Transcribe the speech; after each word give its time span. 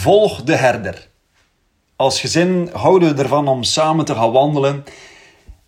Volg 0.00 0.42
de 0.42 0.56
herder. 0.56 1.08
Als 1.96 2.20
gezin 2.20 2.70
houden 2.72 3.16
we 3.16 3.22
ervan 3.22 3.48
om 3.48 3.62
samen 3.62 4.04
te 4.04 4.14
gaan 4.14 4.32
wandelen. 4.32 4.84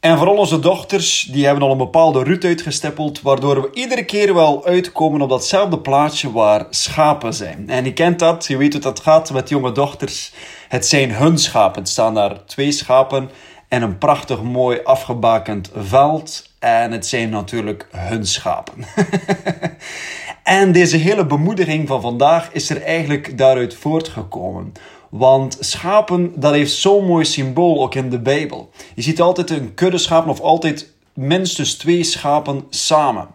En 0.00 0.16
vooral 0.16 0.36
onze 0.36 0.58
dochters, 0.58 1.28
die 1.30 1.44
hebben 1.44 1.62
al 1.62 1.70
een 1.70 1.78
bepaalde 1.78 2.22
route 2.22 2.46
uitgestippeld, 2.46 3.22
waardoor 3.22 3.62
we 3.62 3.70
iedere 3.72 4.04
keer 4.04 4.34
wel 4.34 4.64
uitkomen 4.64 5.20
op 5.20 5.28
datzelfde 5.28 5.78
plaatsje 5.78 6.32
waar 6.32 6.66
schapen 6.70 7.34
zijn. 7.34 7.70
En 7.70 7.84
je 7.84 7.92
kent 7.92 8.18
dat, 8.18 8.46
je 8.46 8.56
weet 8.56 8.72
hoe 8.72 8.82
dat 8.82 9.00
gaat 9.00 9.32
met 9.32 9.48
jonge 9.48 9.72
dochters. 9.72 10.32
Het 10.68 10.86
zijn 10.86 11.14
hun 11.14 11.38
schapen. 11.38 11.80
Het 11.80 11.90
staan 11.90 12.14
daar 12.14 12.44
twee 12.44 12.72
schapen 12.72 13.30
en 13.68 13.82
een 13.82 13.98
prachtig 13.98 14.42
mooi 14.42 14.80
afgebakend 14.84 15.70
veld. 15.76 16.50
En 16.58 16.92
het 16.92 17.06
zijn 17.06 17.30
natuurlijk 17.30 17.88
hun 17.90 18.26
schapen. 18.26 18.84
en 20.42 20.72
deze 20.72 20.96
hele 20.96 21.26
bemoediging 21.26 21.88
van 21.88 22.00
vandaag 22.00 22.52
is 22.52 22.70
er 22.70 22.82
eigenlijk 22.82 23.38
daaruit 23.38 23.74
voortgekomen. 23.74 24.72
Want 25.10 25.56
schapen, 25.60 26.32
dat 26.36 26.52
heeft 26.52 26.72
zo'n 26.72 27.06
mooi 27.06 27.24
symbool 27.24 27.82
ook 27.82 27.94
in 27.94 28.10
de 28.10 28.18
Bijbel. 28.18 28.70
Je 28.94 29.02
ziet 29.02 29.20
altijd 29.20 29.50
een 29.50 29.74
kudde 29.74 29.98
schapen 29.98 30.30
of 30.30 30.40
altijd 30.40 30.92
minstens 31.14 31.74
twee 31.74 32.04
schapen 32.04 32.64
samen. 32.70 33.28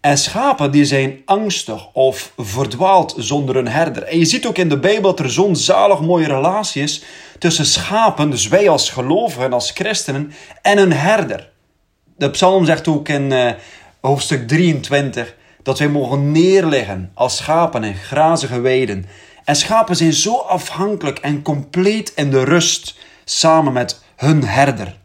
En 0.00 0.18
schapen 0.18 0.70
die 0.70 0.84
zijn 0.84 1.22
angstig 1.24 1.92
of 1.92 2.32
verdwaald 2.36 3.14
zonder 3.16 3.56
een 3.56 3.68
herder. 3.68 4.02
En 4.02 4.18
je 4.18 4.24
ziet 4.24 4.46
ook 4.46 4.58
in 4.58 4.68
de 4.68 4.78
Bijbel 4.78 5.10
dat 5.14 5.20
er 5.20 5.30
zo'n 5.30 5.56
zalig 5.56 6.00
mooie 6.00 6.26
relatie 6.26 6.82
is 6.82 7.02
tussen 7.38 7.66
schapen, 7.66 8.30
dus 8.30 8.48
wij 8.48 8.68
als 8.68 8.90
gelovigen, 8.90 9.52
als 9.52 9.70
christenen, 9.70 10.32
en 10.62 10.78
een 10.78 10.92
herder. 10.92 11.50
De 12.16 12.30
psalm 12.30 12.64
zegt 12.64 12.88
ook 12.88 13.08
in 13.08 13.30
uh, 13.30 13.50
hoofdstuk 14.00 14.48
23 14.48 15.34
dat 15.64 15.78
wij 15.78 15.88
mogen 15.88 16.32
neerleggen 16.32 17.10
als 17.14 17.36
schapen 17.36 17.84
in 17.84 17.94
grazige 17.94 18.60
weiden. 18.60 19.06
En 19.44 19.56
schapen 19.56 19.96
zijn 19.96 20.12
zo 20.12 20.36
afhankelijk 20.36 21.18
en 21.18 21.42
compleet 21.42 22.12
in 22.14 22.30
de 22.30 22.44
rust 22.44 22.98
samen 23.24 23.72
met 23.72 24.02
hun 24.16 24.44
herder. 24.44 25.02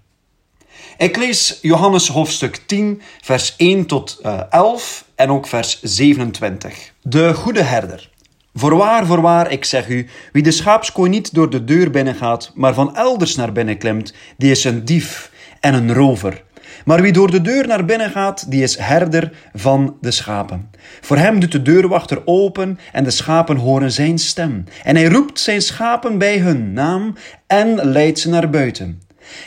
Ik 0.98 1.18
lees 1.18 1.60
Johannes 1.62 2.08
hoofdstuk 2.08 2.56
10, 2.66 3.02
vers 3.22 3.54
1 3.58 3.86
tot 3.86 4.22
11 4.50 5.06
eh, 5.16 5.24
en 5.26 5.32
ook 5.32 5.48
vers 5.48 5.82
27. 5.82 6.94
De 7.02 7.34
goede 7.34 7.64
herder. 7.64 8.10
Voorwaar, 8.54 9.06
voorwaar, 9.06 9.52
ik 9.52 9.66
zeg 9.66 9.88
u, 9.88 10.08
wie 10.32 10.44
de 10.44 10.52
schaapskooi 10.52 11.10
niet 11.10 11.34
door 11.34 11.50
de 11.50 11.64
deur 11.64 11.92
binnengaat, 11.92 12.52
maar 12.56 12.74
van 12.74 12.96
elders 12.96 13.36
naar 13.36 13.52
binnen 13.52 13.78
klimt, 13.78 14.14
die 14.38 14.52
is 14.52 14.64
een 14.64 14.86
dief 14.86 15.32
en 15.60 15.74
een 15.74 15.94
rover. 15.94 16.44
Maar 16.86 17.02
wie 17.02 17.12
door 17.12 17.32
de 17.32 17.42
deur 17.42 17.68
naar 17.68 17.86
binnen 17.86 18.10
gaat, 18.10 18.52
die 18.52 18.64
is 18.64 18.78
herder 18.78 19.32
van 19.54 19.98
de 20.02 20.12
schapen. 20.12 20.70
Voor 21.02 21.18
hem 21.18 21.40
doet 21.40 21.52
de 21.52 21.62
deurwachter 21.62 22.22
open 22.26 22.80
en 22.92 23.04
de 23.04 23.12
schapen 23.12 23.58
horen 23.58 23.92
zijn 23.92 24.18
stem. 24.18 24.64
En 24.84 24.96
hij 24.96 25.06
roept 25.06 25.40
zijn 25.40 25.62
schapen 25.62 26.18
bij 26.18 26.38
hun 26.38 26.74
naam 26.74 27.16
en 27.48 27.76
leidt 27.76 28.20
ze 28.20 28.30
naar 28.30 28.50
buiten. 28.50 29.02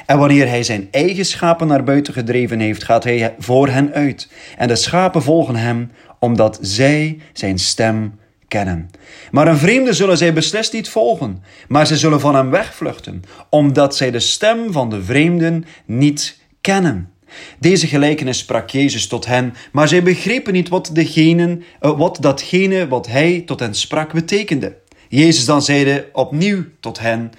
En 0.07 0.19
wanneer 0.19 0.49
hij 0.49 0.63
zijn 0.63 0.89
eigen 0.91 1.25
schapen 1.25 1.67
naar 1.67 1.85
buiten 1.85 2.13
gedreven 2.13 2.61
heeft, 2.61 2.85
gaat 2.85 3.05
hij 3.05 3.35
voor 3.39 3.69
hen 3.69 3.93
uit. 3.93 4.29
En 4.57 4.69
de 4.69 4.77
schapen 4.77 5.23
volgen 5.23 5.57
hem, 5.57 5.91
omdat 6.19 6.59
zij 6.61 7.19
zijn 7.33 7.59
stem 7.59 8.19
kennen. 8.49 8.91
Maar 9.31 9.47
een 9.47 9.59
vreemde 9.59 9.93
zullen 9.93 10.17
zij 10.17 10.33
beslist 10.33 10.73
niet 10.73 10.89
volgen, 10.89 11.43
maar 11.69 11.87
ze 11.87 11.97
zullen 11.97 12.21
van 12.21 12.35
hem 12.35 12.51
wegvluchten, 12.51 13.23
omdat 13.49 13.97
zij 13.97 14.11
de 14.11 14.21
stem 14.21 14.73
van 14.73 14.91
de 14.91 15.03
vreemden 15.03 15.65
niet 15.85 16.39
kennen. 16.61 17.11
Deze 17.59 17.87
gelijkenis 17.87 18.39
sprak 18.39 18.71
Jezus 18.71 19.07
tot 19.07 19.27
hen, 19.27 19.55
maar 19.73 19.89
zij 19.89 20.03
begrepen 20.03 20.53
niet 20.53 20.69
wat, 20.69 20.93
uh, 20.95 21.57
wat 21.81 22.19
datgene 22.21 22.89
wat 22.89 23.07
hij 23.07 23.43
tot 23.47 23.61
hen 23.61 23.75
sprak 23.75 24.13
betekende. 24.13 24.77
Jezus 25.09 25.45
dan 25.45 25.63
zeide 25.63 26.09
opnieuw 26.13 26.65
tot 26.81 26.99
hen: 26.99 27.33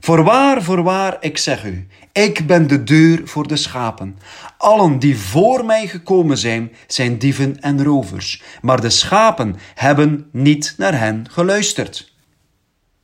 Voorwaar, 0.00 0.62
voorwaar, 0.62 1.16
ik 1.20 1.38
zeg 1.38 1.64
u, 1.64 1.86
ik 2.12 2.46
ben 2.46 2.66
de 2.66 2.84
deur 2.84 3.20
voor 3.24 3.48
de 3.48 3.56
schapen. 3.56 4.18
Allen 4.58 4.98
die 4.98 5.18
voor 5.18 5.64
mij 5.64 5.86
gekomen 5.86 6.38
zijn, 6.38 6.72
zijn 6.86 7.18
dieven 7.18 7.60
en 7.60 7.84
rovers, 7.84 8.42
maar 8.62 8.80
de 8.80 8.90
schapen 8.90 9.56
hebben 9.74 10.28
niet 10.32 10.74
naar 10.76 10.98
hen 10.98 11.26
geluisterd. 11.30 12.14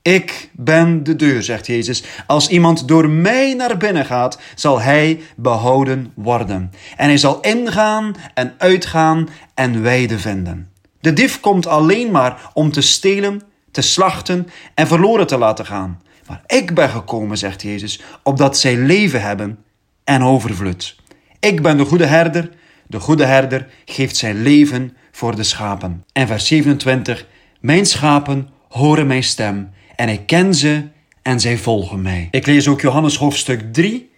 Ik 0.02 0.50
ben 0.52 1.04
de 1.04 1.16
deur, 1.16 1.42
zegt 1.42 1.66
Jezus. 1.66 2.04
Als 2.26 2.48
iemand 2.48 2.88
door 2.88 3.08
mij 3.08 3.54
naar 3.54 3.76
binnen 3.76 4.04
gaat, 4.04 4.38
zal 4.54 4.80
hij 4.80 5.20
behouden 5.36 6.12
worden. 6.14 6.72
En 6.96 7.06
hij 7.06 7.16
zal 7.16 7.40
ingaan 7.40 8.14
en 8.34 8.54
uitgaan 8.58 9.28
en 9.54 9.82
weide 9.82 10.18
vinden. 10.18 10.70
De 11.00 11.12
dief 11.12 11.40
komt 11.40 11.66
alleen 11.66 12.10
maar 12.10 12.50
om 12.52 12.72
te 12.72 12.80
stelen, 12.80 13.42
te 13.70 13.80
slachten 13.80 14.48
en 14.74 14.86
verloren 14.86 15.26
te 15.26 15.38
laten 15.38 15.66
gaan. 15.66 16.02
Maar 16.26 16.42
ik 16.46 16.74
ben 16.74 16.88
gekomen, 16.88 17.38
zegt 17.38 17.62
Jezus, 17.62 18.00
opdat 18.22 18.58
zij 18.58 18.76
leven 18.76 19.22
hebben 19.22 19.58
en 20.04 20.22
overvloed. 20.22 20.96
Ik 21.40 21.62
ben 21.62 21.76
de 21.76 21.84
goede 21.84 22.06
herder. 22.06 22.50
De 22.86 23.00
goede 23.00 23.24
herder 23.24 23.68
geeft 23.84 24.16
zijn 24.16 24.42
leven 24.42 24.96
voor 25.12 25.36
de 25.36 25.42
schapen. 25.42 26.04
En 26.12 26.26
vers 26.26 26.46
27. 26.46 27.26
Mijn 27.60 27.86
schapen 27.86 28.48
horen 28.68 29.06
mijn 29.06 29.22
stem 29.22 29.70
en 30.02 30.08
ik 30.08 30.26
ken 30.26 30.54
ze 30.54 30.82
en 31.22 31.40
zij 31.40 31.58
volgen 31.58 32.02
mij. 32.02 32.28
Ik 32.30 32.46
lees 32.46 32.68
ook 32.68 32.80
Johannes 32.80 33.16
hoofdstuk 33.16 33.72
3 33.72 34.10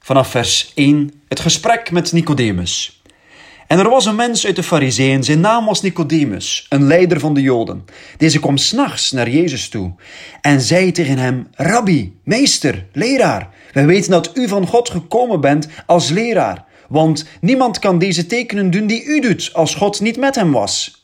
vanaf 0.00 0.28
vers 0.28 0.72
1, 0.74 1.12
het 1.28 1.40
gesprek 1.40 1.90
met 1.90 2.12
Nicodemus. 2.12 3.02
En 3.66 3.78
er 3.78 3.88
was 3.88 4.06
een 4.06 4.14
mens 4.16 4.46
uit 4.46 4.56
de 4.56 4.62
Farizeeën, 4.62 5.24
zijn 5.24 5.40
naam 5.40 5.64
was 5.64 5.82
Nicodemus, 5.82 6.66
een 6.68 6.86
leider 6.86 7.20
van 7.20 7.34
de 7.34 7.40
Joden. 7.40 7.84
Deze 8.16 8.40
kwam 8.40 8.56
s'nachts 8.56 9.12
naar 9.12 9.30
Jezus 9.30 9.68
toe 9.68 9.94
en 10.40 10.60
zei 10.60 10.92
tegen 10.92 11.18
hem: 11.18 11.48
Rabbi, 11.52 12.18
meester, 12.24 12.86
leraar, 12.92 13.50
wij 13.72 13.86
weten 13.86 14.10
dat 14.10 14.30
u 14.34 14.48
van 14.48 14.66
God 14.66 14.90
gekomen 14.90 15.40
bent 15.40 15.68
als 15.86 16.08
leraar, 16.08 16.64
want 16.88 17.26
niemand 17.40 17.78
kan 17.78 17.98
deze 17.98 18.26
tekenen 18.26 18.70
doen 18.70 18.86
die 18.86 19.04
u 19.04 19.20
doet 19.20 19.50
als 19.52 19.74
God 19.74 20.00
niet 20.00 20.16
met 20.16 20.34
hem 20.34 20.52
was. 20.52 20.97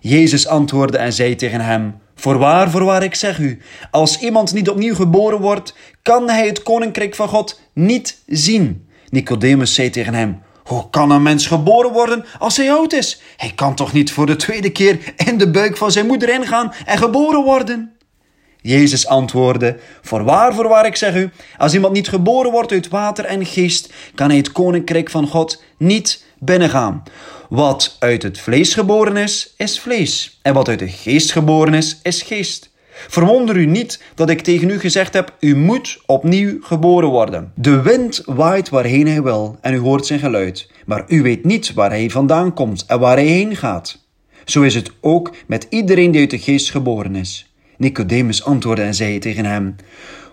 Jezus 0.00 0.46
antwoordde 0.46 0.98
en 0.98 1.12
zei 1.12 1.34
tegen 1.34 1.60
hem: 1.60 1.94
Voorwaar, 2.14 2.70
voorwaar, 2.70 3.02
ik 3.02 3.14
zeg 3.14 3.38
u, 3.38 3.58
als 3.90 4.18
iemand 4.18 4.52
niet 4.52 4.68
opnieuw 4.68 4.94
geboren 4.94 5.40
wordt, 5.40 5.74
kan 6.02 6.28
hij 6.28 6.46
het 6.46 6.62
koninkrijk 6.62 7.14
van 7.14 7.28
God 7.28 7.60
niet 7.72 8.22
zien. 8.26 8.88
Nicodemus 9.08 9.74
zei 9.74 9.90
tegen 9.90 10.14
hem: 10.14 10.42
Hoe 10.64 10.90
kan 10.90 11.10
een 11.10 11.22
mens 11.22 11.46
geboren 11.46 11.92
worden 11.92 12.24
als 12.38 12.56
hij 12.56 12.72
oud 12.72 12.92
is? 12.92 13.22
Hij 13.36 13.52
kan 13.54 13.74
toch 13.74 13.92
niet 13.92 14.12
voor 14.12 14.26
de 14.26 14.36
tweede 14.36 14.70
keer 14.70 14.98
in 15.16 15.38
de 15.38 15.50
buik 15.50 15.76
van 15.76 15.92
zijn 15.92 16.06
moeder 16.06 16.28
ingaan 16.28 16.72
en 16.84 16.98
geboren 16.98 17.44
worden? 17.44 17.92
Jezus 18.60 19.06
antwoordde: 19.06 19.78
Voorwaar, 20.02 20.54
voorwaar, 20.54 20.86
ik 20.86 20.96
zeg 20.96 21.14
u, 21.14 21.30
als 21.56 21.74
iemand 21.74 21.92
niet 21.92 22.08
geboren 22.08 22.50
wordt 22.50 22.72
uit 22.72 22.88
water 22.88 23.24
en 23.24 23.46
geest, 23.46 23.92
kan 24.14 24.28
hij 24.28 24.36
het 24.36 24.52
koninkrijk 24.52 25.10
van 25.10 25.26
God 25.26 25.62
niet 25.78 26.24
binnengaan. 26.38 27.02
Wat 27.48 27.96
uit 27.98 28.22
het 28.22 28.40
vlees 28.40 28.74
geboren 28.74 29.16
is, 29.16 29.54
is 29.56 29.80
vlees. 29.80 30.38
En 30.42 30.54
wat 30.54 30.68
uit 30.68 30.78
de 30.78 30.88
geest 30.88 31.32
geboren 31.32 31.74
is, 31.74 31.98
is 32.02 32.22
geest. 32.22 32.70
Verwonder 33.08 33.56
u 33.56 33.66
niet 33.66 34.02
dat 34.14 34.30
ik 34.30 34.40
tegen 34.40 34.70
u 34.70 34.78
gezegd 34.78 35.14
heb: 35.14 35.36
U 35.40 35.56
moet 35.56 36.02
opnieuw 36.06 36.56
geboren 36.60 37.08
worden. 37.08 37.52
De 37.54 37.82
wind 37.82 38.22
waait 38.26 38.68
waarheen 38.68 39.06
hij 39.06 39.22
wil 39.22 39.58
en 39.60 39.74
u 39.74 39.78
hoort 39.78 40.06
zijn 40.06 40.18
geluid, 40.18 40.70
maar 40.86 41.04
u 41.08 41.22
weet 41.22 41.44
niet 41.44 41.74
waar 41.74 41.90
hij 41.90 42.10
vandaan 42.10 42.54
komt 42.54 42.84
en 42.86 43.00
waar 43.00 43.16
hij 43.16 43.26
heen 43.26 43.56
gaat. 43.56 44.06
Zo 44.44 44.62
is 44.62 44.74
het 44.74 44.90
ook 45.00 45.34
met 45.46 45.66
iedereen 45.70 46.10
die 46.10 46.20
uit 46.20 46.30
de 46.30 46.38
geest 46.38 46.70
geboren 46.70 47.14
is. 47.14 47.52
Nicodemus 47.76 48.44
antwoordde 48.44 48.82
en 48.82 48.94
zei 48.94 49.18
tegen 49.18 49.44
hem: 49.44 49.76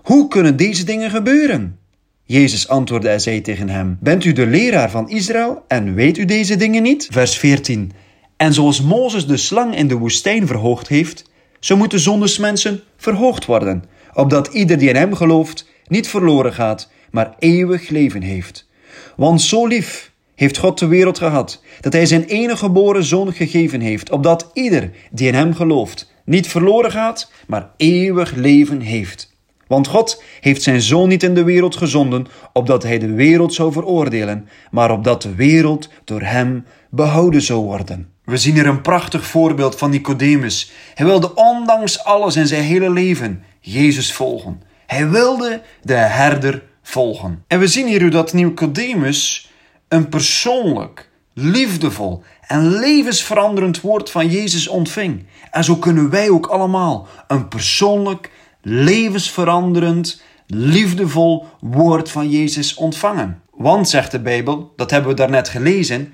Hoe 0.04 0.28
kunnen 0.28 0.58
deze 0.58 0.84
dingen 0.84 1.10
gebeuren? 1.10 1.80
Jezus 2.28 2.68
antwoordde 2.68 3.10
en 3.10 3.22
zei 3.22 3.42
tegen 3.42 3.70
hem: 3.70 3.98
Bent 4.00 4.24
u 4.24 4.34
de 4.34 4.46
leraar 4.46 4.90
van 4.90 5.10
Israël 5.10 5.64
en 5.68 5.94
weet 5.94 6.18
u 6.18 6.26
deze 6.26 6.56
dingen 6.56 6.84
niet? 6.84 7.08
Vers 7.12 7.38
14. 7.38 7.92
En 8.38 8.54
zoals 8.54 8.82
Mozes 8.82 9.28
de 9.28 9.38
slang 9.38 9.76
in 9.76 9.88
de 9.88 9.96
woestijn 9.96 10.48
verhoogd 10.48 10.88
heeft, 10.88 11.30
zo 11.60 11.78
moeten 11.78 12.00
zondesmensen 12.00 12.84
verhoogd 12.98 13.46
worden, 13.46 13.84
opdat 14.14 14.48
ieder 14.48 14.78
die 14.78 14.90
in 14.90 14.96
hem 14.96 15.16
gelooft 15.16 15.70
niet 15.88 16.08
verloren 16.08 16.54
gaat, 16.54 16.90
maar 17.12 17.36
eeuwig 17.40 17.90
leven 17.90 18.22
heeft. 18.22 18.68
Want 19.16 19.42
zo 19.42 19.68
lief 19.68 20.12
heeft 20.36 20.58
God 20.58 20.80
de 20.80 20.88
wereld 20.88 21.18
gehad, 21.18 21.62
dat 21.82 21.94
hij 21.94 22.06
zijn 22.06 22.24
enige 22.24 22.58
geboren 22.58 23.04
zoon 23.04 23.34
gegeven 23.34 23.80
heeft, 23.80 24.12
opdat 24.12 24.50
ieder 24.54 24.92
die 25.12 25.28
in 25.28 25.34
hem 25.34 25.54
gelooft 25.54 26.12
niet 26.26 26.48
verloren 26.48 26.92
gaat, 26.92 27.32
maar 27.48 27.70
eeuwig 27.78 28.36
leven 28.36 28.80
heeft. 28.80 29.35
Want 29.68 29.88
God 29.88 30.24
heeft 30.42 30.64
zijn 30.64 30.82
zoon 30.82 31.10
niet 31.10 31.24
in 31.24 31.34
de 31.34 31.44
wereld 31.44 31.76
gezonden, 31.76 32.28
opdat 32.54 32.84
hij 32.84 33.00
de 33.00 33.14
wereld 33.14 33.54
zou 33.54 33.72
veroordelen, 33.72 34.50
maar 34.72 34.92
opdat 34.92 35.22
de 35.22 35.36
wereld 35.36 35.90
door 36.04 36.22
hem 36.22 36.66
behouden 36.90 37.42
zou 37.42 37.64
worden. 37.64 38.10
We 38.24 38.38
zien 38.38 38.54
hier 38.54 38.68
een 38.68 38.82
prachtig 38.82 39.26
voorbeeld 39.26 39.76
van 39.76 39.90
Nicodemus. 39.90 40.72
Hij 40.94 41.06
wilde 41.06 41.36
ondanks 41.36 42.04
alles 42.04 42.36
in 42.36 42.48
zijn 42.48 42.64
hele 42.64 42.90
leven 42.90 43.44
Jezus 43.60 44.14
volgen. 44.14 44.62
Hij 44.86 45.10
wilde 45.10 45.62
de 45.82 45.94
herder 45.94 46.64
volgen. 46.82 47.44
En 47.48 47.60
we 47.60 47.68
zien 47.68 47.88
hier 47.88 48.12
dat 48.12 48.34
Nicodemus 48.34 49.52
een 49.88 50.10
persoonlijk, 50.10 51.10
liefdevol 51.34 52.24
en 52.48 52.70
levensveranderend 52.80 53.82
woord 53.82 54.10
van 54.10 54.30
Jezus 54.30 54.68
ontving. 54.68 55.26
En 55.52 55.64
zo 55.64 55.76
kunnen 55.76 56.10
wij 56.10 56.30
ook 56.30 56.46
allemaal 56.46 57.08
een 57.28 57.48
persoonlijk, 57.48 58.32
levensveranderend, 58.68 60.22
liefdevol 60.48 61.46
woord 61.60 62.12
van 62.12 62.30
Jezus 62.30 62.74
ontvangen. 62.74 63.42
Want, 63.52 63.90
zegt 63.90 64.12
de 64.12 64.20
Bijbel, 64.20 64.74
dat 64.76 64.92
hebben 64.92 65.10
we 65.10 65.16
daarnet 65.16 65.50
gelezen, 65.50 66.14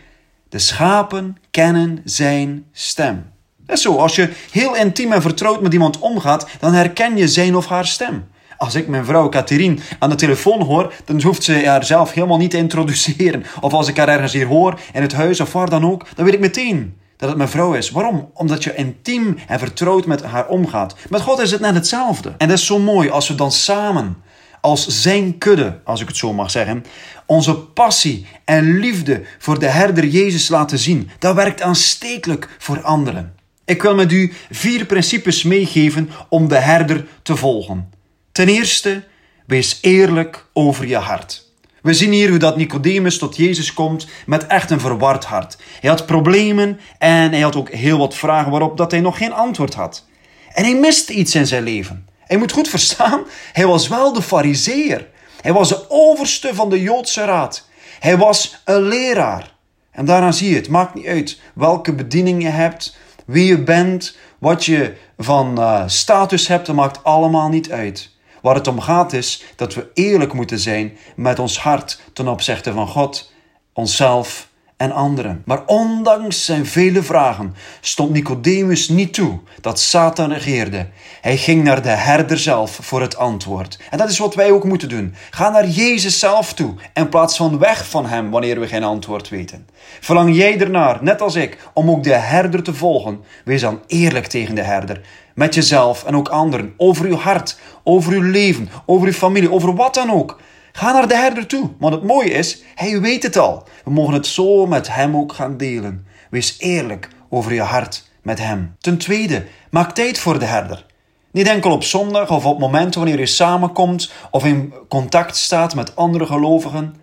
de 0.49 0.59
schapen 0.59 1.37
kennen 1.51 2.01
zijn 2.03 2.65
stem. 2.71 3.31
Dat 3.57 3.75
is 3.75 3.81
zo, 3.81 3.95
als 3.95 4.15
je 4.15 4.29
heel 4.51 4.75
intiem 4.75 5.11
en 5.11 5.21
vertrouwd 5.21 5.61
met 5.61 5.73
iemand 5.73 5.99
omgaat, 5.99 6.47
dan 6.59 6.73
herken 6.73 7.17
je 7.17 7.27
zijn 7.27 7.55
of 7.55 7.67
haar 7.67 7.87
stem. 7.87 8.23
Als 8.57 8.75
ik 8.75 8.87
mijn 8.87 9.05
vrouw 9.05 9.29
Catherine 9.29 9.77
aan 9.99 10.09
de 10.09 10.15
telefoon 10.15 10.61
hoor, 10.61 10.93
dan 11.05 11.21
hoeft 11.21 11.43
ze 11.43 11.67
haarzelf 11.67 12.13
helemaal 12.13 12.37
niet 12.37 12.51
te 12.51 12.57
introduceren. 12.57 13.43
Of 13.61 13.73
als 13.73 13.87
ik 13.87 13.97
haar 13.97 14.09
ergens 14.09 14.33
hier 14.33 14.47
hoor, 14.47 14.79
in 14.93 15.01
het 15.01 15.13
huis 15.13 15.39
of 15.39 15.53
waar 15.53 15.69
dan 15.69 15.85
ook, 15.85 16.05
dan 16.15 16.25
weet 16.25 16.33
ik 16.33 16.39
meteen 16.39 16.97
dat 17.21 17.29
het 17.29 17.37
mijn 17.37 17.49
vrouw 17.49 17.73
is. 17.73 17.89
Waarom? 17.89 18.29
Omdat 18.33 18.63
je 18.63 18.75
intiem 18.75 19.37
en 19.47 19.59
vertrouwd 19.59 20.05
met 20.05 20.23
haar 20.23 20.47
omgaat. 20.47 20.95
Met 21.09 21.21
God 21.21 21.39
is 21.39 21.51
het 21.51 21.61
net 21.61 21.75
hetzelfde. 21.75 22.33
En 22.37 22.47
dat 22.47 22.57
is 22.57 22.65
zo 22.65 22.79
mooi 22.79 23.09
als 23.09 23.27
we 23.27 23.35
dan 23.35 23.51
samen, 23.51 24.17
als 24.61 24.87
zijn 24.87 25.37
kudde, 25.37 25.79
als 25.83 26.01
ik 26.01 26.07
het 26.07 26.17
zo 26.17 26.33
mag 26.33 26.51
zeggen, 26.51 26.85
onze 27.25 27.55
passie 27.55 28.27
en 28.45 28.79
liefde 28.79 29.21
voor 29.39 29.59
de 29.59 29.65
herder 29.67 30.05
Jezus 30.05 30.49
laten 30.49 30.79
zien. 30.79 31.09
Dat 31.19 31.35
werkt 31.35 31.61
aanstekelijk 31.61 32.55
voor 32.57 32.81
anderen. 32.81 33.35
Ik 33.65 33.81
wil 33.81 33.95
met 33.95 34.11
u 34.11 34.33
vier 34.51 34.85
principes 34.85 35.43
meegeven 35.43 36.09
om 36.29 36.47
de 36.47 36.59
herder 36.59 37.07
te 37.21 37.35
volgen. 37.35 37.89
Ten 38.31 38.47
eerste, 38.47 39.03
wees 39.45 39.77
eerlijk 39.81 40.45
over 40.53 40.87
je 40.87 40.97
hart. 40.97 41.50
We 41.81 41.93
zien 41.93 42.11
hier 42.11 42.29
hoe 42.29 42.37
dat 42.37 42.57
Nicodemus 42.57 43.17
tot 43.17 43.35
Jezus 43.35 43.73
komt 43.73 44.07
met 44.25 44.47
echt 44.47 44.71
een 44.71 44.79
verward 44.79 45.25
hart. 45.25 45.57
Hij 45.79 45.89
had 45.89 46.05
problemen 46.05 46.79
en 46.97 47.31
hij 47.31 47.41
had 47.41 47.55
ook 47.55 47.69
heel 47.69 47.97
wat 47.97 48.15
vragen 48.15 48.51
waarop 48.51 48.77
dat 48.77 48.91
hij 48.91 48.99
nog 48.99 49.17
geen 49.17 49.33
antwoord 49.33 49.73
had. 49.73 50.05
En 50.53 50.63
hij 50.63 50.75
miste 50.75 51.13
iets 51.13 51.35
in 51.35 51.47
zijn 51.47 51.63
leven. 51.63 52.07
Hij 52.19 52.37
moet 52.37 52.51
goed 52.51 52.67
verstaan, 52.67 53.23
hij 53.53 53.65
was 53.65 53.87
wel 53.87 54.13
de 54.13 54.21
fariseer. 54.21 55.07
Hij 55.41 55.53
was 55.53 55.69
de 55.69 55.85
overste 55.89 56.55
van 56.55 56.69
de 56.69 56.81
Joodse 56.81 57.25
raad. 57.25 57.67
Hij 57.99 58.17
was 58.17 58.61
een 58.65 58.81
leraar. 58.81 59.51
En 59.91 60.05
daaraan 60.05 60.33
zie 60.33 60.49
je, 60.49 60.55
het 60.55 60.69
maakt 60.69 60.93
niet 60.93 61.05
uit 61.05 61.39
welke 61.53 61.93
bediening 61.93 62.41
je 62.43 62.49
hebt, 62.49 62.97
wie 63.25 63.45
je 63.45 63.63
bent, 63.63 64.17
wat 64.37 64.65
je 64.65 64.93
van 65.17 65.59
uh, 65.59 65.83
status 65.85 66.47
hebt, 66.47 66.65
dat 66.65 66.75
maakt 66.75 67.03
allemaal 67.03 67.49
niet 67.49 67.71
uit. 67.71 68.09
Waar 68.41 68.55
het 68.55 68.67
om 68.67 68.79
gaat 68.81 69.13
is 69.13 69.43
dat 69.55 69.73
we 69.73 69.89
eerlijk 69.93 70.33
moeten 70.33 70.59
zijn 70.59 70.97
met 71.15 71.39
ons 71.39 71.59
hart 71.59 72.01
ten 72.13 72.27
opzichte 72.27 72.73
van 72.73 72.87
God, 72.87 73.33
onszelf 73.73 74.49
en 74.81 74.91
anderen. 74.91 75.41
Maar 75.45 75.65
ondanks 75.65 76.45
zijn 76.45 76.65
vele 76.65 77.03
vragen 77.03 77.55
stond 77.81 78.11
Nicodemus 78.11 78.89
niet 78.89 79.13
toe 79.13 79.39
dat 79.61 79.79
Satan 79.79 80.31
regeerde. 80.31 80.87
Hij 81.21 81.37
ging 81.37 81.63
naar 81.63 81.81
de 81.81 81.89
herder 81.89 82.37
zelf 82.37 82.79
voor 82.81 83.01
het 83.01 83.17
antwoord. 83.17 83.79
En 83.89 83.97
dat 83.97 84.09
is 84.09 84.17
wat 84.17 84.35
wij 84.35 84.51
ook 84.51 84.63
moeten 84.63 84.89
doen. 84.89 85.15
Ga 85.29 85.49
naar 85.49 85.67
Jezus 85.67 86.19
zelf 86.19 86.53
toe 86.53 86.73
in 86.93 87.09
plaats 87.09 87.37
van 87.37 87.59
weg 87.59 87.89
van 87.89 88.05
hem 88.05 88.29
wanneer 88.29 88.59
we 88.59 88.67
geen 88.67 88.83
antwoord 88.83 89.29
weten. 89.29 89.67
Verlang 89.99 90.35
jij 90.35 90.59
ernaar, 90.59 91.03
net 91.03 91.21
als 91.21 91.35
ik, 91.35 91.57
om 91.73 91.89
ook 91.89 92.03
de 92.03 92.13
herder 92.13 92.63
te 92.63 92.73
volgen? 92.73 93.23
Wees 93.45 93.61
dan 93.61 93.81
eerlijk 93.87 94.27
tegen 94.27 94.55
de 94.55 94.63
herder 94.63 95.01
met 95.35 95.55
jezelf 95.55 96.03
en 96.03 96.15
ook 96.15 96.29
anderen, 96.29 96.73
over 96.77 97.05
uw 97.05 97.15
hart, 97.15 97.59
over 97.83 98.13
uw 98.13 98.31
leven, 98.31 98.69
over 98.85 99.07
uw 99.07 99.13
familie, 99.13 99.51
over 99.51 99.75
wat 99.75 99.93
dan 99.93 100.11
ook. 100.11 100.39
Ga 100.71 100.91
naar 100.91 101.07
de 101.07 101.15
herder 101.15 101.47
toe, 101.47 101.69
want 101.79 101.93
het 101.93 102.03
mooie 102.03 102.31
is, 102.31 102.63
hij 102.75 103.01
weet 103.01 103.23
het 103.23 103.37
al. 103.37 103.67
We 103.83 103.91
mogen 103.91 104.13
het 104.13 104.27
zo 104.27 104.65
met 104.65 104.93
hem 104.93 105.15
ook 105.15 105.33
gaan 105.33 105.57
delen. 105.57 106.05
Wees 106.29 106.55
eerlijk 106.59 107.09
over 107.29 107.53
je 107.53 107.61
hart 107.61 108.09
met 108.21 108.39
hem. 108.39 108.75
Ten 108.79 108.97
tweede, 108.97 109.45
maak 109.69 109.91
tijd 109.91 110.19
voor 110.19 110.39
de 110.39 110.45
herder. 110.45 110.85
Niet 111.31 111.47
enkel 111.47 111.71
op 111.71 111.83
zondag 111.83 112.29
of 112.29 112.45
op 112.45 112.59
momenten 112.59 112.99
wanneer 112.99 113.19
je 113.19 113.25
samenkomt 113.25 114.11
of 114.31 114.45
in 114.45 114.73
contact 114.89 115.37
staat 115.37 115.75
met 115.75 115.95
andere 115.95 116.25
gelovigen. 116.25 116.95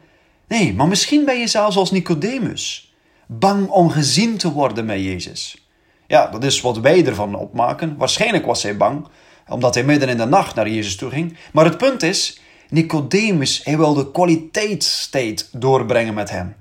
Nee, 0.48 0.74
maar 0.74 0.88
misschien 0.88 1.24
ben 1.24 1.38
je 1.38 1.46
zelfs 1.46 1.76
als 1.76 1.90
Nicodemus, 1.90 2.94
bang 3.26 3.68
om 3.68 3.90
gezien 3.90 4.36
te 4.36 4.52
worden 4.52 4.84
met 4.84 5.02
Jezus. 5.02 5.67
Ja, 6.08 6.26
dat 6.26 6.44
is 6.44 6.60
wat 6.60 6.78
wij 6.78 7.06
ervan 7.06 7.34
opmaken. 7.34 7.96
Waarschijnlijk 7.96 8.46
was 8.46 8.62
hij 8.62 8.76
bang, 8.76 9.06
omdat 9.48 9.74
hij 9.74 9.84
midden 9.84 10.08
in 10.08 10.16
de 10.16 10.24
nacht 10.24 10.54
naar 10.54 10.68
Jezus 10.68 10.96
toe 10.96 11.10
ging. 11.10 11.36
Maar 11.52 11.64
het 11.64 11.78
punt 11.78 12.02
is, 12.02 12.40
Nicodemus, 12.68 13.60
hij 13.64 13.76
wilde 13.76 14.10
kwaliteitstijd 14.10 15.48
doorbrengen 15.52 16.14
met 16.14 16.30
hem. 16.30 16.56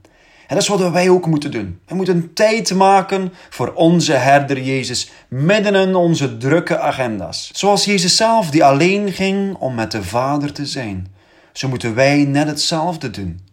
En 0.48 0.56
dat 0.56 0.62
is 0.62 0.68
wat 0.68 0.92
wij 0.92 1.10
ook 1.10 1.26
moeten 1.26 1.52
doen. 1.52 1.80
We 1.86 1.96
moeten 1.96 2.34
tijd 2.34 2.74
maken 2.74 3.34
voor 3.50 3.74
onze 3.74 4.14
herder 4.14 4.62
Jezus 4.62 5.10
midden 5.28 5.76
in 5.76 5.96
onze 5.96 6.38
drukke 6.38 6.80
agenda's. 6.80 7.50
Zoals 7.54 7.86
Jezus 7.86 8.16
zelf 8.16 8.50
die 8.50 8.64
alleen 8.64 9.12
ging 9.12 9.56
om 9.56 9.76
met 9.76 9.92
de 9.92 10.04
Vader 10.04 10.54
te 10.54 10.66
zijn. 10.66 11.08
Zo 11.54 11.68
moeten 11.68 11.96
wij 11.96 12.26
net 12.26 12.48
hetzelfde 12.48 13.10
doen. 13.10 13.47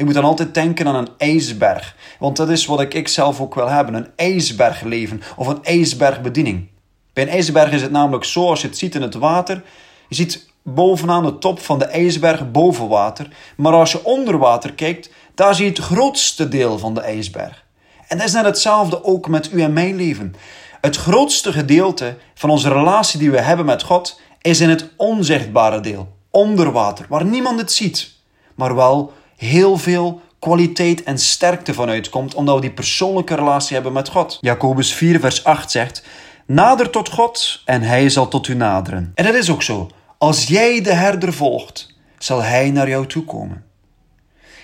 Je 0.00 0.06
moet 0.06 0.14
dan 0.14 0.24
altijd 0.24 0.54
denken 0.54 0.86
aan 0.86 0.94
een 0.94 1.08
ijsberg. 1.18 1.96
Want 2.18 2.36
dat 2.36 2.50
is 2.50 2.66
wat 2.66 2.80
ik, 2.80 3.08
zelf 3.08 3.40
ook 3.40 3.54
wil 3.54 3.68
hebben. 3.68 3.94
Een 3.94 4.08
ijsbergleven 4.16 5.22
of 5.36 5.46
een 5.46 5.64
ijsbergbediening. 5.64 6.68
Bij 7.12 7.22
een 7.22 7.30
ijsberg 7.30 7.72
is 7.72 7.82
het 7.82 7.90
namelijk 7.90 8.24
zo, 8.24 8.48
als 8.48 8.60
je 8.60 8.66
het 8.66 8.78
ziet 8.78 8.94
in 8.94 9.02
het 9.02 9.14
water. 9.14 9.62
Je 10.08 10.14
ziet 10.14 10.48
bovenaan 10.62 11.24
de 11.24 11.38
top 11.38 11.60
van 11.60 11.78
de 11.78 11.84
ijsberg 11.84 12.50
boven 12.50 12.88
water. 12.88 13.28
Maar 13.56 13.72
als 13.72 13.92
je 13.92 14.04
onder 14.04 14.38
water 14.38 14.74
kijkt, 14.74 15.10
daar 15.34 15.54
zie 15.54 15.64
je 15.64 15.70
het 15.70 15.80
grootste 15.80 16.48
deel 16.48 16.78
van 16.78 16.94
de 16.94 17.00
ijsberg. 17.00 17.64
En 18.08 18.18
dat 18.18 18.26
is 18.26 18.32
net 18.32 18.44
hetzelfde 18.44 19.04
ook 19.04 19.28
met 19.28 19.52
u 19.52 19.62
en 19.62 19.72
mijn 19.72 19.96
leven. 19.96 20.34
Het 20.80 20.96
grootste 20.96 21.52
gedeelte 21.52 22.16
van 22.34 22.50
onze 22.50 22.68
relatie 22.68 23.18
die 23.18 23.30
we 23.30 23.40
hebben 23.40 23.66
met 23.66 23.82
God 23.82 24.20
is 24.40 24.60
in 24.60 24.68
het 24.68 24.88
onzichtbare 24.96 25.80
deel, 25.80 26.08
onder 26.30 26.72
water, 26.72 27.06
waar 27.08 27.24
niemand 27.24 27.60
het 27.60 27.72
ziet, 27.72 28.10
maar 28.54 28.74
wel 28.74 29.12
heel 29.40 29.78
veel 29.78 30.20
kwaliteit 30.38 31.02
en 31.02 31.18
sterkte 31.18 31.74
vanuit 31.74 32.08
komt, 32.08 32.34
omdat 32.34 32.54
we 32.54 32.60
die 32.60 32.70
persoonlijke 32.70 33.34
relatie 33.34 33.74
hebben 33.74 33.92
met 33.92 34.08
God. 34.08 34.38
Jacobus 34.40 34.94
4, 34.94 35.20
vers 35.20 35.44
8 35.44 35.70
zegt: 35.70 36.02
Nader 36.46 36.90
tot 36.90 37.08
God 37.08 37.62
en 37.64 37.82
hij 37.82 38.08
zal 38.08 38.28
tot 38.28 38.48
u 38.48 38.54
naderen. 38.54 39.12
En 39.14 39.24
dat 39.24 39.34
is 39.34 39.50
ook 39.50 39.62
zo. 39.62 39.90
Als 40.18 40.46
jij 40.46 40.80
de 40.80 40.92
herder 40.92 41.32
volgt, 41.32 41.94
zal 42.18 42.42
hij 42.42 42.70
naar 42.70 42.88
jou 42.88 43.06
toe 43.06 43.24
komen. 43.24 43.64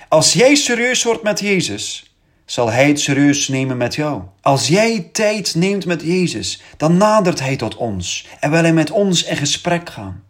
Als 0.08 0.32
jij 0.32 0.54
serieus 0.54 1.02
wordt 1.02 1.22
met 1.22 1.40
Jezus, 1.40 2.14
zal 2.44 2.70
hij 2.70 2.88
het 2.88 3.00
serieus 3.00 3.48
nemen 3.48 3.76
met 3.76 3.94
jou. 3.94 4.22
Als 4.40 4.68
jij 4.68 5.08
tijd 5.12 5.54
neemt 5.54 5.86
met 5.86 6.02
Jezus, 6.02 6.62
dan 6.76 6.96
nadert 6.96 7.40
hij 7.40 7.56
tot 7.56 7.76
ons 7.76 8.26
en 8.40 8.50
wil 8.50 8.62
hij 8.62 8.72
met 8.72 8.90
ons 8.90 9.24
in 9.24 9.36
gesprek 9.36 9.90
gaan. 9.90 10.22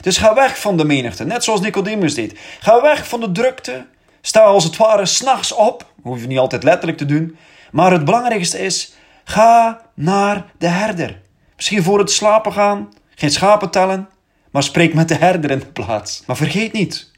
Dus 0.00 0.16
ga 0.16 0.34
weg 0.34 0.60
van 0.60 0.76
de 0.76 0.84
menigte, 0.84 1.24
net 1.24 1.44
zoals 1.44 1.60
Nicodemus 1.60 2.14
deed. 2.14 2.38
Ga 2.60 2.82
weg 2.82 3.08
van 3.08 3.20
de 3.20 3.32
drukte. 3.32 3.86
Sta 4.20 4.40
als 4.40 4.64
het 4.64 4.76
ware 4.76 5.06
s'nachts 5.06 5.52
op. 5.52 5.92
Hoef 6.02 6.20
je 6.20 6.26
niet 6.26 6.38
altijd 6.38 6.62
letterlijk 6.62 6.98
te 6.98 7.06
doen. 7.06 7.36
Maar 7.70 7.92
het 7.92 8.04
belangrijkste 8.04 8.58
is, 8.58 8.94
ga 9.24 9.80
naar 9.94 10.44
de 10.58 10.66
herder. 10.66 11.20
Misschien 11.56 11.82
voor 11.82 11.98
het 11.98 12.10
slapen 12.10 12.52
gaan, 12.52 12.88
geen 13.14 13.30
schapen 13.30 13.70
tellen, 13.70 14.08
maar 14.50 14.62
spreek 14.62 14.94
met 14.94 15.08
de 15.08 15.14
herder 15.14 15.50
in 15.50 15.58
de 15.58 15.66
plaats. 15.66 16.22
Maar 16.26 16.36
vergeet 16.36 16.72
niet, 16.72 17.10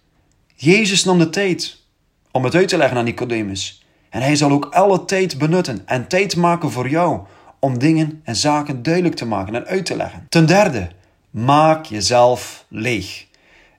Jezus 0.54 1.04
nam 1.04 1.19
de 1.19 1.31
tijd 1.31 1.76
om 2.31 2.45
het 2.45 2.54
uit 2.54 2.69
te 2.69 2.76
leggen 2.76 2.99
aan 2.99 3.04
Nicodemus. 3.04 3.85
En 4.11 4.23
hij 4.23 4.37
zal 4.37 4.50
ook 4.50 4.64
alle 4.64 5.04
tijd 5.04 5.38
benutten 5.38 5.83
en 5.87 6.09
tijd 6.09 6.37
maken 6.37 6.71
voor 6.71 6.88
jou 6.88 7.21
om 7.59 7.78
dingen 7.78 8.21
en 8.25 8.37
zaken 8.37 8.83
duidelijk 8.83 9.14
te 9.14 9.26
maken 9.26 9.54
en 9.54 9.66
uit 9.66 9.87
te 9.87 9.97
leggen. 9.97 10.26
Ten 10.28 10.47
derde, 10.47 10.88
Maak 11.35 11.87
jezelf 11.87 12.64
leeg. 12.69 13.26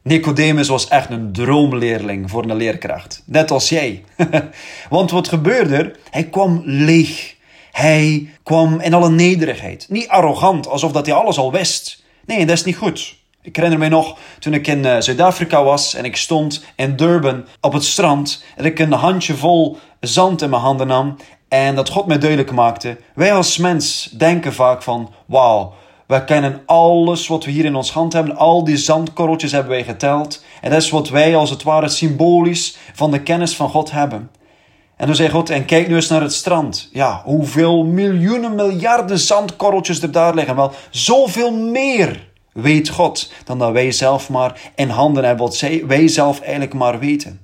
Nicodemus 0.01 0.67
was 0.67 0.87
echt 0.87 1.09
een 1.09 1.31
droomleerling 1.31 2.29
voor 2.29 2.43
een 2.43 2.55
leerkracht. 2.55 3.23
Net 3.25 3.51
als 3.51 3.69
jij. 3.69 4.03
Want 4.89 5.11
wat 5.11 5.27
gebeurde 5.27 5.75
er? 5.75 5.99
Hij 6.09 6.23
kwam 6.23 6.61
leeg. 6.65 7.35
Hij 7.71 8.29
kwam 8.43 8.79
in 8.79 8.93
alle 8.93 9.09
nederigheid. 9.09 9.85
Niet 9.89 10.07
arrogant, 10.07 10.67
alsof 10.67 10.91
dat 10.91 11.05
hij 11.05 11.15
alles 11.15 11.37
al 11.37 11.51
wist. 11.51 12.03
Nee, 12.25 12.45
dat 12.45 12.57
is 12.57 12.63
niet 12.63 12.77
goed. 12.77 13.15
Ik 13.41 13.55
herinner 13.55 13.79
me 13.79 13.87
nog 13.87 14.17
toen 14.39 14.53
ik 14.53 14.67
in 14.67 14.85
uh, 14.85 14.99
Zuid-Afrika 14.99 15.63
was 15.63 15.93
en 15.93 16.05
ik 16.05 16.15
stond 16.15 16.63
in 16.75 16.95
Durban 16.95 17.45
op 17.61 17.73
het 17.73 17.83
strand 17.83 18.43
en 18.55 18.65
ik 18.65 18.79
een 18.79 18.91
handje 18.91 19.35
vol 19.35 19.77
zand 19.99 20.41
in 20.41 20.49
mijn 20.49 20.61
handen 20.61 20.87
nam 20.87 21.17
en 21.47 21.75
dat 21.75 21.89
God 21.89 22.05
mij 22.05 22.19
duidelijk 22.19 22.51
maakte. 22.51 22.97
Wij 23.13 23.33
als 23.33 23.57
mens 23.57 24.09
denken 24.17 24.53
vaak 24.53 24.83
van, 24.83 25.13
wauw, 25.25 25.73
wij 26.07 26.23
kennen 26.23 26.61
alles 26.65 27.27
wat 27.27 27.45
we 27.45 27.51
hier 27.51 27.65
in 27.65 27.75
ons 27.75 27.91
hand 27.91 28.13
hebben. 28.13 28.35
Al 28.35 28.63
die 28.63 28.77
zandkorreltjes 28.77 29.51
hebben 29.51 29.71
wij 29.71 29.83
geteld. 29.83 30.43
En 30.61 30.69
dat 30.69 30.81
is 30.81 30.89
wat 30.89 31.09
wij 31.09 31.35
als 31.35 31.49
het 31.49 31.63
ware 31.63 31.89
symbolisch 31.89 32.77
van 32.93 33.11
de 33.11 33.21
kennis 33.21 33.55
van 33.55 33.69
God 33.69 33.91
hebben. 33.91 34.29
En 34.97 35.07
dan 35.07 35.15
zei 35.15 35.29
God, 35.29 35.49
en 35.49 35.65
kijk 35.65 35.87
nu 35.87 35.95
eens 35.95 36.07
naar 36.07 36.21
het 36.21 36.33
strand. 36.33 36.89
Ja, 36.91 37.21
hoeveel 37.25 37.83
miljoenen, 37.83 38.55
miljarden 38.55 39.19
zandkorreltjes 39.19 40.01
er 40.01 40.11
daar 40.11 40.33
liggen. 40.33 40.55
Wel, 40.55 40.71
zoveel 40.89 41.51
meer 41.51 42.29
weet 42.53 42.89
God 42.89 43.31
dan 43.43 43.59
dat 43.59 43.71
wij 43.71 43.91
zelf 43.91 44.29
maar 44.29 44.71
in 44.75 44.89
handen 44.89 45.23
hebben. 45.23 45.45
Wat 45.45 45.59
wij 45.87 46.07
zelf 46.07 46.39
eigenlijk 46.39 46.73
maar 46.73 46.99
weten. 46.99 47.39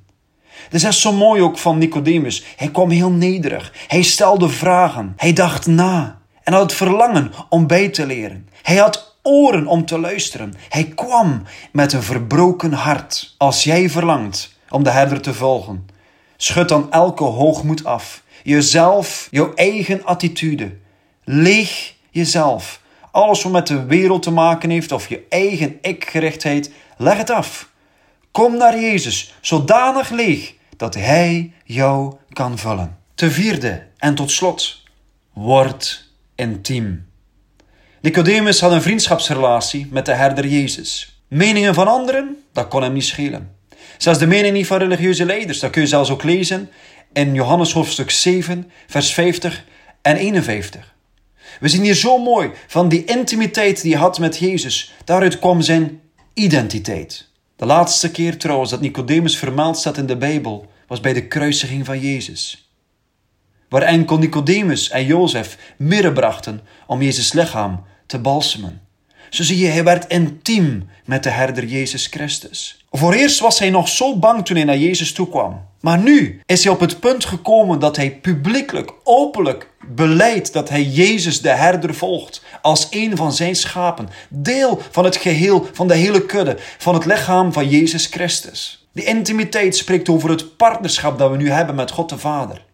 Dat 0.70 0.84
is 0.84 1.02
zo 1.02 1.12
mooi 1.12 1.42
ook 1.42 1.58
van 1.58 1.78
Nicodemus. 1.78 2.44
Hij 2.56 2.72
kwam 2.72 2.90
heel 2.90 3.12
nederig. 3.12 3.74
Hij 3.88 4.02
stelde 4.02 4.50
vragen. 4.50 5.14
Hij 5.18 5.34
dacht 5.34 5.68
na. 5.68 6.21
En 6.44 6.54
had 6.54 6.62
het 6.62 6.74
verlangen 6.74 7.32
om 7.50 7.68
bij 7.68 7.90
te 7.90 8.06
leren. 8.06 8.50
Hij 8.62 8.76
had 8.76 9.16
oren 9.22 9.68
om 9.68 9.86
te 9.86 10.00
luisteren. 10.00 10.54
Hij 10.70 10.84
kwam 10.84 11.44
met 11.72 11.94
een 11.94 12.04
verbroken 12.04 12.74
hart. 12.74 13.36
Als 13.38 13.64
jij 13.64 13.90
verlangt 13.90 14.56
om 14.70 14.84
de 14.84 14.90
herder 14.90 15.22
te 15.22 15.34
volgen, 15.34 15.88
schud 16.38 16.70
dan 16.70 16.92
elke 16.92 17.24
hoogmoed 17.24 17.86
af. 17.86 18.24
Jezelf, 18.44 19.28
jouw 19.32 19.54
eigen 19.54 20.06
attitude. 20.06 20.78
Leeg 21.24 21.96
jezelf. 22.10 22.82
Alles 23.12 23.44
wat 23.44 23.52
met 23.52 23.68
de 23.68 23.86
wereld 23.86 24.24
te 24.24 24.32
maken 24.32 24.70
heeft 24.70 24.92
of 24.92 25.10
je 25.10 25.26
eigen 25.30 25.78
ikgerichtheid, 25.82 26.72
leg 26.98 27.18
het 27.18 27.30
af. 27.30 27.70
Kom 28.32 28.58
naar 28.58 28.80
Jezus, 28.80 29.34
zodanig 29.42 30.10
leeg 30.10 30.54
dat 30.78 30.94
Hij 30.94 31.54
jou 31.64 32.16
kan 32.30 32.58
vullen. 32.58 32.98
Ten 33.16 33.32
vierde 33.32 33.88
en 33.98 34.16
tot 34.16 34.32
slot, 34.32 34.84
word 35.34 36.11
intiem. 36.42 37.06
Nicodemus 38.02 38.60
had 38.60 38.72
een 38.72 38.82
vriendschapsrelatie 38.82 39.88
met 39.92 40.06
de 40.06 40.14
herder 40.14 40.48
Jezus. 40.48 41.22
Meningen 41.28 41.74
van 41.74 41.88
anderen, 41.88 42.38
dat 42.54 42.68
kon 42.68 42.82
hem 42.82 42.94
niet 42.94 43.06
schelen. 43.06 43.56
Zelfs 43.98 44.20
de 44.20 44.28
mening 44.28 44.54
niet 44.54 44.68
van 44.68 44.78
religieuze 44.78 45.26
leiders, 45.26 45.60
dat 45.60 45.72
kun 45.72 45.82
je 45.82 45.88
zelfs 45.88 46.10
ook 46.10 46.24
lezen 46.24 46.70
in 47.14 47.34
Johannes 47.34 47.74
hoofdstuk 47.74 48.12
7, 48.12 48.72
vers 48.88 49.14
50 49.14 49.66
en 50.02 50.16
51. 50.16 50.94
We 51.60 51.70
zien 51.70 51.84
hier 51.84 51.94
zo 51.94 52.18
mooi 52.18 52.52
van 52.68 52.90
die 52.90 53.04
intimiteit 53.04 53.82
die 53.82 53.92
hij 53.92 54.02
had 54.02 54.20
met 54.20 54.38
Jezus. 54.38 54.94
Daaruit 55.06 55.40
kwam 55.40 55.62
zijn 55.62 56.02
identiteit. 56.34 57.30
De 57.56 57.66
laatste 57.66 58.12
keer 58.12 58.38
trouwens 58.38 58.72
dat 58.72 58.82
Nicodemus 58.82 59.38
vermeld 59.38 59.78
staat 59.78 59.98
in 59.98 60.06
de 60.06 60.18
Bijbel 60.18 60.72
was 60.88 61.00
bij 61.00 61.14
de 61.14 61.28
kruisiging 61.28 61.86
van 61.86 62.00
Jezus. 62.00 62.71
Waar 63.72 63.82
enkel 63.82 64.18
Nicodemus 64.18 64.90
en 64.90 65.06
Jozef 65.06 65.58
mirre 65.78 66.12
brachten 66.12 66.62
om 66.88 67.02
Jezus 67.02 67.34
lichaam 67.34 67.84
te 68.06 68.20
balsemen. 68.20 68.82
Zo 69.30 69.44
zie 69.44 69.58
je, 69.58 69.68
hij 69.68 69.84
werd 69.84 70.08
intiem 70.08 70.90
met 71.06 71.24
de 71.24 71.30
herder 71.30 71.66
Jezus 71.66 72.08
Christus. 72.08 72.86
Voor 72.90 73.14
eerst 73.14 73.40
was 73.40 73.60
hij 73.60 73.70
nog 73.70 73.88
zo 73.88 74.18
bang 74.18 74.46
toen 74.46 74.56
hij 74.56 74.66
naar 74.66 74.78
Jezus 74.78 75.14
toe 75.14 75.30
kwam. 75.30 75.66
Maar 75.82 76.00
nu 76.00 76.42
is 76.46 76.64
hij 76.64 76.74
op 76.74 76.80
het 76.80 77.00
punt 77.00 77.26
gekomen 77.26 77.80
dat 77.80 77.96
hij 77.96 78.12
publiekelijk, 78.12 78.94
openlijk 79.04 79.70
beleidt 79.88 80.54
dat 80.54 80.70
hij 80.70 80.84
Jezus 80.84 81.42
de 81.42 81.50
herder 81.50 81.94
volgt 81.94 82.44
als 82.62 82.88
een 82.90 83.18
van 83.18 83.34
zijn 83.34 83.56
schapen, 83.56 84.10
deel 84.30 84.82
van 84.92 85.04
het 85.04 85.16
geheel, 85.16 85.68
van 85.74 85.88
de 85.88 85.96
hele 85.96 86.26
kudde, 86.26 86.58
van 86.78 86.94
het 86.94 87.06
lichaam 87.06 87.54
van 87.54 87.70
Jezus 87.70 88.06
Christus. 88.06 88.88
Die 88.94 89.06
intimiteit 89.06 89.76
spreekt 89.76 90.10
over 90.10 90.30
het 90.30 90.58
partnerschap 90.58 91.18
dat 91.20 91.32
we 91.32 91.38
nu 91.38 91.52
hebben 91.52 91.76
met 91.76 91.92
God 91.92 92.10
de 92.10 92.18
Vader. 92.18 92.70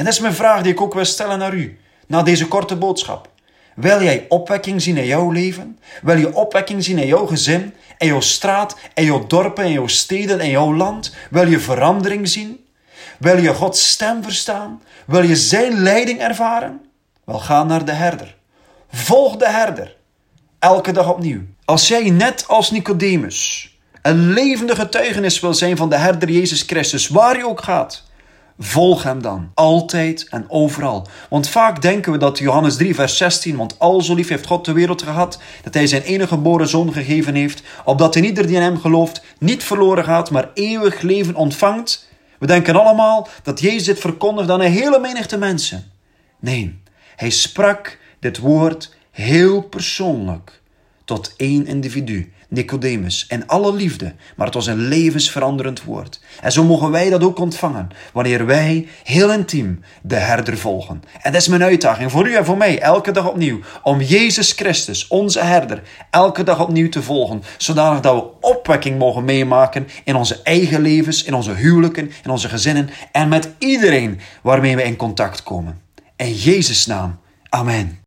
En 0.00 0.06
dat 0.06 0.14
is 0.14 0.20
mijn 0.20 0.34
vraag 0.34 0.62
die 0.62 0.72
ik 0.72 0.80
ook 0.80 0.94
wil 0.94 1.04
stellen 1.04 1.38
naar 1.38 1.54
u, 1.54 1.78
na 2.06 2.22
deze 2.22 2.48
korte 2.48 2.76
boodschap. 2.76 3.28
Wil 3.74 4.02
jij 4.02 4.26
opwekking 4.28 4.82
zien 4.82 4.96
in 4.96 5.06
jouw 5.06 5.30
leven? 5.30 5.78
Wil 6.02 6.16
je 6.16 6.34
opwekking 6.34 6.84
zien 6.84 6.98
in 6.98 7.06
jouw 7.06 7.26
gezin, 7.26 7.74
in 7.98 8.06
jouw 8.06 8.20
straat, 8.20 8.76
in 8.94 9.04
jouw 9.04 9.26
dorpen, 9.26 9.64
in 9.64 9.72
jouw 9.72 9.86
steden, 9.86 10.40
in 10.40 10.50
jouw 10.50 10.74
land? 10.74 11.14
Wil 11.30 11.48
je 11.48 11.60
verandering 11.60 12.28
zien? 12.28 12.64
Wil 13.18 13.38
je 13.38 13.54
Gods 13.54 13.88
stem 13.88 14.22
verstaan? 14.22 14.82
Wil 15.06 15.22
je 15.22 15.36
Zijn 15.36 15.82
leiding 15.82 16.20
ervaren? 16.20 16.80
Wel, 17.24 17.38
ga 17.38 17.64
naar 17.64 17.84
de 17.84 17.92
herder. 17.92 18.36
Volg 18.92 19.36
de 19.36 19.48
herder. 19.48 19.96
Elke 20.58 20.92
dag 20.92 21.08
opnieuw. 21.08 21.40
Als 21.64 21.88
jij 21.88 22.10
net 22.10 22.44
als 22.46 22.70
Nicodemus 22.70 23.70
een 24.02 24.32
levende 24.32 24.74
getuigenis 24.74 25.40
wil 25.40 25.54
zijn 25.54 25.76
van 25.76 25.88
de 25.88 25.96
herder 25.96 26.30
Jezus 26.30 26.62
Christus, 26.62 27.08
waar 27.08 27.36
je 27.36 27.46
ook 27.46 27.62
gaat, 27.62 28.08
Volg 28.62 29.02
hem 29.02 29.22
dan, 29.22 29.50
altijd 29.54 30.26
en 30.28 30.44
overal. 30.48 31.06
Want 31.28 31.48
vaak 31.48 31.82
denken 31.82 32.12
we 32.12 32.18
dat 32.18 32.38
Johannes 32.38 32.76
3, 32.76 32.94
vers 32.94 33.16
16, 33.16 33.56
want 33.56 33.78
al 33.78 34.02
zo 34.02 34.14
lief 34.14 34.28
heeft 34.28 34.46
God 34.46 34.64
de 34.64 34.72
wereld 34.72 35.02
gehad, 35.02 35.38
dat 35.62 35.74
hij 35.74 35.86
zijn 35.86 36.02
enige 36.02 36.28
geboren 36.28 36.68
zoon 36.68 36.92
gegeven 36.92 37.34
heeft, 37.34 37.62
opdat 37.84 38.16
in 38.16 38.24
ieder 38.24 38.46
die 38.46 38.56
in 38.56 38.62
hem 38.62 38.78
gelooft 38.78 39.22
niet 39.38 39.64
verloren 39.64 40.04
gaat, 40.04 40.30
maar 40.30 40.50
eeuwig 40.54 41.00
leven 41.00 41.34
ontvangt. 41.34 42.08
We 42.38 42.46
denken 42.46 42.76
allemaal 42.76 43.28
dat 43.42 43.60
Jezus 43.60 43.84
dit 43.84 43.98
verkondigt 43.98 44.50
aan 44.50 44.60
een 44.60 44.72
hele 44.72 44.98
menigte 44.98 45.38
mensen. 45.38 45.92
Nee, 46.40 46.80
hij 47.16 47.30
sprak 47.30 47.98
dit 48.18 48.38
woord 48.38 48.94
heel 49.10 49.62
persoonlijk 49.62 50.60
tot 51.04 51.34
één 51.36 51.66
individu. 51.66 52.32
Nicodemus, 52.50 53.26
in 53.28 53.46
alle 53.46 53.72
liefde, 53.72 54.14
maar 54.36 54.46
het 54.46 54.54
was 54.54 54.66
een 54.66 54.88
levensveranderend 54.88 55.82
woord. 55.82 56.20
En 56.40 56.52
zo 56.52 56.64
mogen 56.64 56.90
wij 56.90 57.10
dat 57.10 57.22
ook 57.22 57.38
ontvangen, 57.38 57.88
wanneer 58.12 58.46
wij 58.46 58.88
heel 59.04 59.32
intiem 59.32 59.80
de 60.02 60.14
herder 60.14 60.58
volgen. 60.58 61.02
En 61.20 61.32
dat 61.32 61.40
is 61.40 61.48
mijn 61.48 61.62
uitdaging 61.62 62.10
voor 62.10 62.28
u 62.28 62.34
en 62.34 62.44
voor 62.44 62.56
mij, 62.56 62.78
elke 62.78 63.10
dag 63.10 63.28
opnieuw, 63.28 63.60
om 63.82 64.00
Jezus 64.00 64.52
Christus, 64.52 65.08
onze 65.08 65.40
herder, 65.40 65.82
elke 66.10 66.42
dag 66.42 66.60
opnieuw 66.60 66.88
te 66.88 67.02
volgen, 67.02 67.42
zodanig 67.56 68.00
dat 68.00 68.14
we 68.14 68.48
opwekking 68.48 68.98
mogen 68.98 69.24
meemaken 69.24 69.88
in 70.04 70.14
onze 70.14 70.42
eigen 70.42 70.80
levens, 70.80 71.24
in 71.24 71.34
onze 71.34 71.52
huwelijken, 71.52 72.10
in 72.24 72.30
onze 72.30 72.48
gezinnen 72.48 72.90
en 73.12 73.28
met 73.28 73.48
iedereen 73.58 74.20
waarmee 74.42 74.76
we 74.76 74.82
in 74.82 74.96
contact 74.96 75.42
komen. 75.42 75.80
In 76.16 76.34
Jezus' 76.34 76.86
naam, 76.86 77.18
amen. 77.48 78.00